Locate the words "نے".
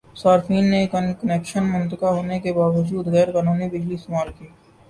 0.69-0.79